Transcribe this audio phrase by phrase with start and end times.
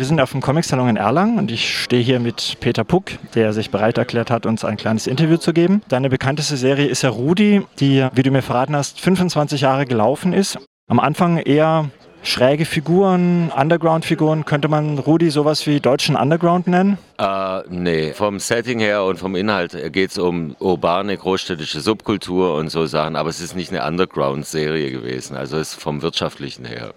[0.00, 3.52] Wir sind auf dem Comic-Salon in Erlangen und ich stehe hier mit Peter Puck, der
[3.52, 5.82] sich bereit erklärt hat, uns ein kleines Interview zu geben.
[5.88, 10.32] Deine bekannteste Serie ist ja Rudi, die, wie du mir verraten hast, 25 Jahre gelaufen
[10.32, 10.58] ist.
[10.88, 11.90] Am Anfang eher
[12.22, 14.46] schräge Figuren, Underground-Figuren.
[14.46, 16.96] Könnte man Rudi sowas wie deutschen Underground nennen?
[17.18, 22.70] Äh, nee, vom Setting her und vom Inhalt geht es um urbane, großstädtische Subkultur und
[22.70, 26.94] so Sachen, aber es ist nicht eine Underground-Serie gewesen, also es ist vom wirtschaftlichen her.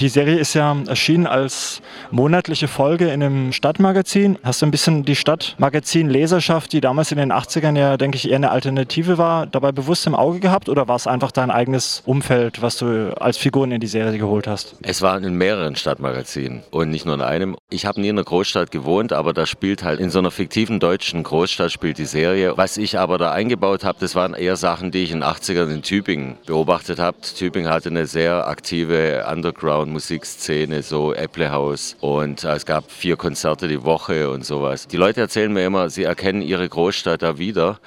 [0.00, 4.38] Die Serie ist ja erschienen als monatliche Folge in einem Stadtmagazin.
[4.42, 8.36] Hast du ein bisschen die Stadtmagazin-Leserschaft, die damals in den 80ern ja, denke ich, eher
[8.36, 12.62] eine Alternative war, dabei bewusst im Auge gehabt oder war es einfach dein eigenes Umfeld,
[12.62, 14.76] was du als Figuren in die Serie geholt hast?
[14.80, 17.58] Es war in mehreren Stadtmagazinen und nicht nur in einem.
[17.68, 20.80] Ich habe nie in einer Großstadt gewohnt, aber da spielt halt in so einer fiktiven
[20.80, 22.56] deutschen Großstadt spielt die Serie.
[22.56, 25.70] Was ich aber da eingebaut habe, das waren eher Sachen, die ich in den 80ern
[25.70, 27.18] in Tübingen beobachtet habe.
[27.20, 31.96] Tübingen hatte eine sehr aktive Underground Musikszene, so Applehaus.
[32.00, 34.86] Und äh, es gab vier Konzerte die Woche und sowas.
[34.86, 37.80] Die Leute erzählen mir immer, sie erkennen ihre Großstadt da wieder.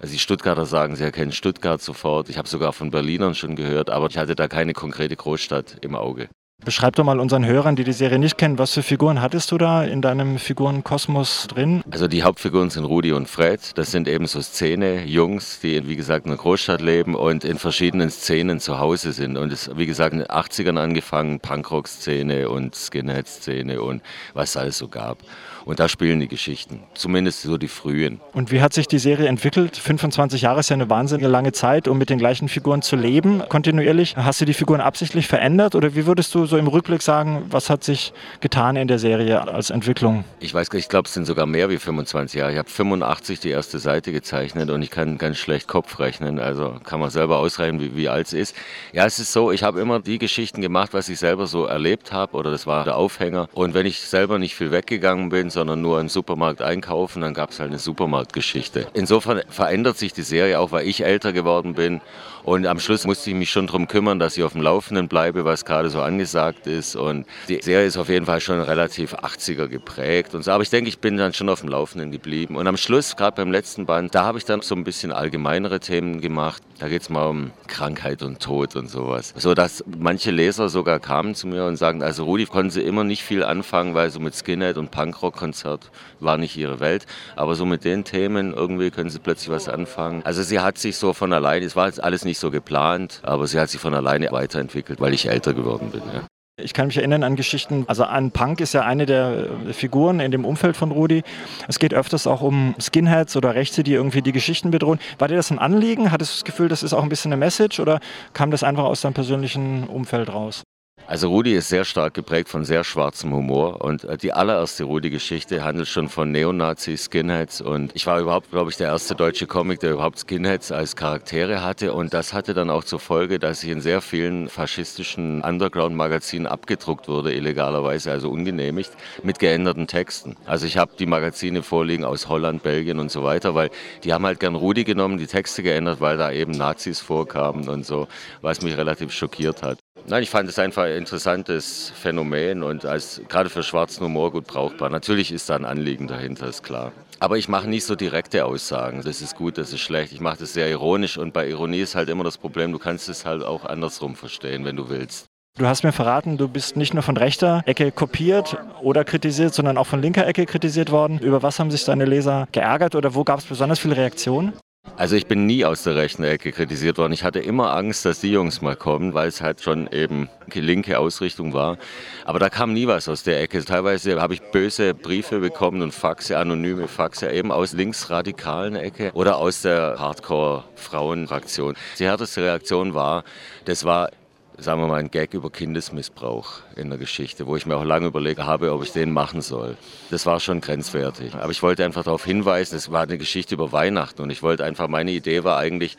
[0.00, 2.28] Also die Stuttgarter sagen, sie erkennen Stuttgart sofort.
[2.28, 5.94] Ich habe sogar von Berlinern schon gehört, aber ich hatte da keine konkrete Großstadt im
[5.94, 6.28] Auge.
[6.64, 9.58] Beschreib doch mal unseren Hörern, die die Serie nicht kennen, was für Figuren hattest du
[9.58, 11.82] da in deinem Figurenkosmos drin?
[11.90, 13.76] Also die Hauptfiguren sind Rudi und Fred.
[13.76, 17.58] Das sind eben so Szene, Jungs, die wie gesagt in einer Großstadt leben und in
[17.58, 19.36] verschiedenen Szenen zu Hause sind.
[19.38, 24.00] Und es wie gesagt in den 80ern angefangen, Punkrock-Szene und Skinhead-Szene und
[24.34, 25.18] was es alles so gab.
[25.64, 28.20] Und da spielen die Geschichten, zumindest so die frühen.
[28.32, 29.76] Und wie hat sich die Serie entwickelt?
[29.76, 33.42] 25 Jahre ist ja eine wahnsinnige lange Zeit, um mit den gleichen Figuren zu leben,
[33.48, 34.16] kontinuierlich.
[34.16, 37.70] Hast du die Figuren absichtlich verändert oder wie würdest du so im Rückblick sagen, was
[37.70, 40.24] hat sich getan in der Serie als Entwicklung?
[40.38, 42.52] Ich weiß gar nicht, ich glaube, es sind sogar mehr wie 25 Jahre.
[42.52, 46.76] Ich habe 85 die erste Seite gezeichnet und ich kann ganz schlecht Kopf rechnen, also
[46.84, 48.56] kann man selber ausrechnen, wie, wie alt es ist.
[48.92, 52.12] Ja, es ist so, ich habe immer die Geschichten gemacht, was ich selber so erlebt
[52.12, 53.48] habe oder das war der Aufhänger.
[53.54, 57.52] Und wenn ich selber nicht viel weggegangen bin, sondern nur im Supermarkt einkaufen, dann gab
[57.52, 58.88] es halt eine Supermarktgeschichte.
[58.92, 62.02] Insofern verändert sich die Serie auch, weil ich älter geworden bin
[62.44, 65.44] und am Schluss musste ich mich schon darum kümmern, dass ich auf dem Laufenden bleibe,
[65.44, 66.96] was gerade so angesagt ist.
[66.96, 70.50] Und die Serie ist auf jeden Fall schon relativ 80er geprägt und so.
[70.50, 72.56] Aber ich denke, ich bin dann schon auf dem Laufenden geblieben.
[72.56, 75.80] Und am Schluss, gerade beim letzten Band, da habe ich dann so ein bisschen allgemeinere
[75.80, 76.62] Themen gemacht.
[76.80, 79.32] Da geht es mal um Krankheit und Tod und sowas.
[79.36, 83.04] So dass manche Leser sogar kamen zu mir und sagten, also Rudi konnten sie immer
[83.04, 87.06] nicht viel anfangen, weil so mit Skinhead und Punkrock-Konzert war nicht ihre Welt.
[87.36, 90.22] Aber so mit den Themen irgendwie können sie plötzlich was anfangen.
[90.24, 93.20] Also sie hat sich so von allein, es war jetzt alles nicht nicht so geplant,
[93.24, 96.00] aber sie hat sich von alleine weiterentwickelt, weil ich älter geworden bin.
[96.14, 96.31] Ja.
[96.60, 100.30] Ich kann mich erinnern an Geschichten, also an Punk ist ja eine der Figuren in
[100.30, 101.22] dem Umfeld von Rudi.
[101.66, 104.98] Es geht öfters auch um Skinheads oder Rechte, die irgendwie die Geschichten bedrohen.
[105.18, 106.12] War dir das ein Anliegen?
[106.12, 108.00] Hattest du das Gefühl, das ist auch ein bisschen eine Message oder
[108.34, 110.62] kam das einfach aus deinem persönlichen Umfeld raus?
[111.08, 115.62] Also Rudi ist sehr stark geprägt von sehr schwarzem Humor und äh, die allererste Rudi-Geschichte
[115.62, 119.80] handelt schon von Neonazis, Skinheads und ich war überhaupt, glaube ich, der erste deutsche Comic,
[119.80, 123.70] der überhaupt Skinheads als Charaktere hatte und das hatte dann auch zur Folge, dass ich
[123.70, 128.92] in sehr vielen faschistischen Underground-Magazinen abgedruckt wurde, illegalerweise, also ungenehmigt,
[129.22, 130.36] mit geänderten Texten.
[130.46, 133.70] Also ich habe die Magazine vorliegen aus Holland, Belgien und so weiter, weil
[134.04, 137.84] die haben halt gern Rudi genommen, die Texte geändert, weil da eben Nazis vorkamen und
[137.84, 138.06] so,
[138.40, 139.81] was mich relativ schockiert hat.
[140.06, 144.46] Nein, ich fand es einfach ein interessantes Phänomen und als gerade für schwarzen Humor gut
[144.46, 144.90] brauchbar.
[144.90, 146.92] Natürlich ist da ein Anliegen dahinter, ist klar.
[147.20, 149.02] Aber ich mache nicht so direkte Aussagen.
[149.04, 150.12] Das ist gut, das ist schlecht.
[150.12, 153.08] Ich mache das sehr ironisch und bei Ironie ist halt immer das Problem, du kannst
[153.08, 155.26] es halt auch andersrum verstehen, wenn du willst.
[155.58, 159.76] Du hast mir verraten, du bist nicht nur von rechter Ecke kopiert oder kritisiert, sondern
[159.76, 161.18] auch von linker Ecke kritisiert worden.
[161.18, 164.54] Über was haben sich deine Leser geärgert oder wo gab es besonders viele Reaktionen?
[165.02, 167.12] Also ich bin nie aus der rechten Ecke kritisiert worden.
[167.12, 170.98] Ich hatte immer Angst, dass die Jungs mal kommen, weil es halt schon eben linke
[170.98, 171.78] Ausrichtung war.
[172.24, 173.64] Aber da kam nie was aus der Ecke.
[173.64, 179.38] Teilweise habe ich böse Briefe bekommen und Faxe, anonyme Faxe, eben aus linksradikalen Ecke oder
[179.38, 181.74] aus der Hardcore-Frauenfraktion.
[181.98, 183.24] Die härteste Reaktion war,
[183.64, 184.10] das war
[184.58, 188.06] sagen wir mal, ein Gag über Kindesmissbrauch in der Geschichte, wo ich mir auch lange
[188.06, 189.76] überlegt habe, ob ich den machen soll.
[190.10, 191.34] Das war schon grenzwertig.
[191.34, 194.64] Aber ich wollte einfach darauf hinweisen, es war eine Geschichte über Weihnachten und ich wollte
[194.64, 195.96] einfach, meine Idee war eigentlich,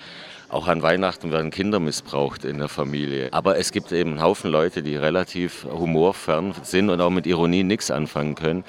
[0.50, 3.30] auch an Weihnachten werden Kinder missbraucht in der Familie.
[3.31, 7.63] Aber es gibt eben einen Haufen Leute, die relativ humorfern sind und auch mit Ironie
[7.63, 8.63] nichts anfangen können.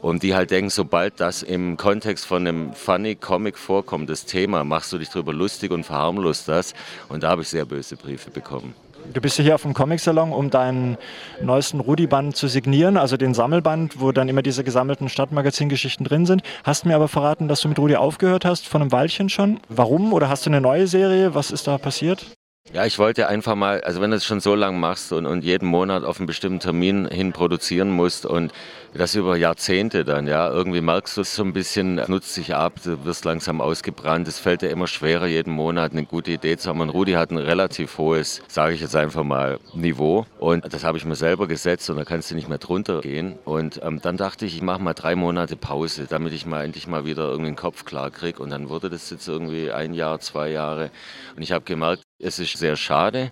[0.00, 4.64] Und die halt denken, sobald das im Kontext von einem funny Comic vorkommt, das Thema,
[4.64, 6.74] machst du dich darüber lustig und verharmlost das.
[7.08, 8.74] Und da habe ich sehr böse Briefe bekommen.
[9.12, 10.96] Du bist hier auf dem Comic-Salon, um deinen
[11.42, 16.42] neuesten Rudi-Band zu signieren, also den Sammelband, wo dann immer diese gesammelten Stadtmagazin-Geschichten drin sind.
[16.64, 19.60] Hast mir aber verraten, dass du mit Rudi aufgehört hast, von einem Weilchen schon.
[19.68, 20.12] Warum?
[20.12, 21.34] Oder hast du eine neue Serie?
[21.34, 22.26] Was ist da passiert?
[22.70, 25.42] Ja, ich wollte einfach mal, also wenn du es schon so lange machst und, und
[25.42, 28.52] jeden Monat auf einen bestimmten Termin hin produzieren musst und
[28.94, 32.74] das über Jahrzehnte dann, ja, irgendwie merkst du es so ein bisschen, nutzt sich ab,
[32.84, 36.68] du wirst langsam ausgebrannt, es fällt dir immer schwerer, jeden Monat eine gute Idee zu
[36.68, 36.80] haben.
[36.80, 40.96] Und Rudi hat ein relativ hohes, sage ich jetzt einfach mal, Niveau und das habe
[40.96, 43.38] ich mir selber gesetzt und da kannst du nicht mehr drunter gehen.
[43.44, 46.86] Und ähm, dann dachte ich, ich mache mal drei Monate Pause, damit ich mal endlich
[46.86, 48.40] mal wieder irgendwie den Kopf klar kriege.
[48.40, 50.90] Und dann wurde das jetzt irgendwie ein Jahr, zwei Jahre
[51.36, 53.30] und ich habe gemerkt, es ist sehr schade,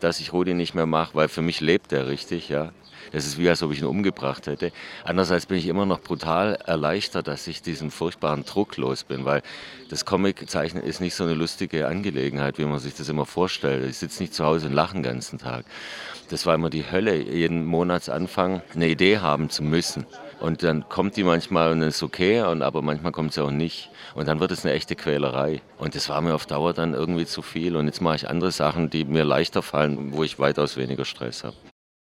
[0.00, 2.72] dass ich Rudi nicht mehr mache, weil für mich lebt er richtig, ja.
[3.10, 4.70] Das ist wie, als ob ich ihn umgebracht hätte.
[5.02, 9.42] Andererseits bin ich immer noch brutal erleichtert, dass ich diesen furchtbaren Druck los bin, weil
[9.88, 13.88] das Comiczeichnen ist nicht so eine lustige Angelegenheit, wie man sich das immer vorstellt.
[13.88, 15.64] Ich sitze nicht zu Hause und lache den ganzen Tag.
[16.28, 20.06] Das war immer die Hölle, jeden Monatsanfang eine Idee haben zu müssen.
[20.40, 23.90] Und dann kommt die manchmal und ist okay, und, aber manchmal kommt sie auch nicht.
[24.14, 25.60] Und dann wird es eine echte Quälerei.
[25.78, 27.76] Und das war mir auf Dauer dann irgendwie zu viel.
[27.76, 31.44] Und jetzt mache ich andere Sachen, die mir leichter fallen, wo ich weitaus weniger Stress
[31.44, 31.56] habe.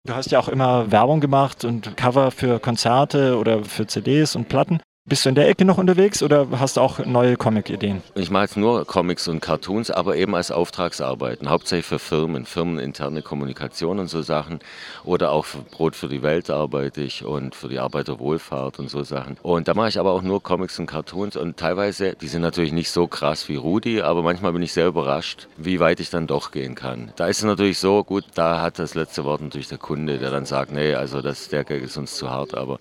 [0.06, 4.48] Du hast ja auch immer Werbung gemacht und Cover für Konzerte oder für CDs und
[4.48, 4.80] Platten.
[5.08, 8.02] Bist du in der Ecke noch unterwegs oder hast du auch neue Comic-Ideen?
[8.14, 13.22] Ich mache jetzt nur Comics und Cartoons, aber eben als Auftragsarbeiten, hauptsächlich für Firmen, firmeninterne
[13.22, 14.58] Kommunikation und so Sachen.
[15.04, 19.02] Oder auch für Brot für die Welt arbeite ich und für die Arbeiterwohlfahrt und so
[19.02, 19.38] Sachen.
[19.40, 22.72] Und da mache ich aber auch nur Comics und Cartoons und teilweise, die sind natürlich
[22.72, 26.26] nicht so krass wie Rudi, aber manchmal bin ich sehr überrascht, wie weit ich dann
[26.26, 27.12] doch gehen kann.
[27.16, 30.30] Da ist es natürlich so, gut, da hat das letzte Wort natürlich der Kunde, der
[30.30, 32.78] dann sagt, nee, also das, der Gag ist uns zu hart, aber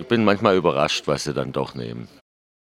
[0.00, 2.08] ich bin manchmal überrascht, was sie dann doch nehmen.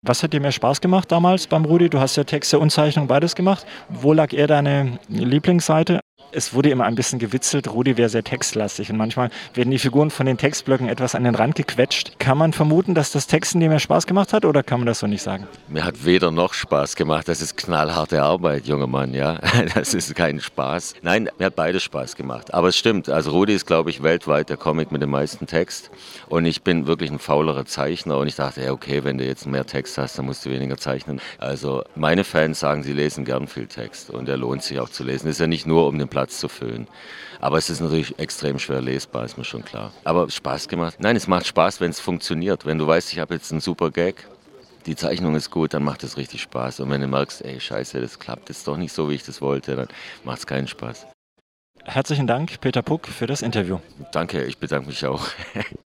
[0.05, 1.89] Was hat dir mehr Spaß gemacht damals beim Rudi?
[1.89, 3.65] Du hast ja Texte und Zeichnung beides gemacht.
[3.89, 5.99] Wo lag eher deine Lieblingsseite?
[6.31, 10.11] Es wurde immer ein bisschen gewitzelt, Rudi wäre sehr textlastig und manchmal werden die Figuren
[10.11, 12.19] von den Textblöcken etwas an den Rand gequetscht.
[12.19, 14.99] Kann man vermuten, dass das Texten dir mehr Spaß gemacht hat oder kann man das
[14.99, 15.47] so nicht sagen?
[15.67, 17.27] Mir hat weder noch Spaß gemacht.
[17.27, 19.39] Das ist knallharte Arbeit, junger Mann, ja.
[19.75, 20.95] Das ist kein Spaß.
[21.01, 22.53] Nein, mir hat beides Spaß gemacht.
[22.53, 25.91] Aber es stimmt, also Rudi ist, glaube ich, weltweit der Comic mit dem meisten Text
[26.27, 29.45] und ich bin wirklich ein faulerer Zeichner und ich dachte, ja, okay, wenn du jetzt
[29.45, 31.21] mehr Text hast, dann musst du weniger zeichnen.
[31.37, 35.03] Also meine Fans sagen, sie lesen gern viel Text und er lohnt sich auch zu
[35.03, 35.27] lesen.
[35.27, 36.85] ist ja nicht nur um den Platz Platz zu füllen.
[37.39, 39.93] Aber es ist natürlich extrem schwer lesbar, ist mir schon klar.
[40.03, 40.97] Aber Spaß gemacht?
[40.99, 42.65] Nein, es macht Spaß, wenn es funktioniert.
[42.65, 44.27] Wenn du weißt, ich habe jetzt einen super Gag,
[44.85, 46.81] die Zeichnung ist gut, dann macht es richtig Spaß.
[46.81, 49.41] Und wenn du merkst, ey, scheiße, das klappt jetzt doch nicht so, wie ich das
[49.41, 49.87] wollte, dann
[50.25, 51.07] macht es keinen Spaß.
[51.85, 53.79] Herzlichen Dank, Peter Puck, für das Interview.
[54.11, 55.25] Danke, ich bedanke mich auch.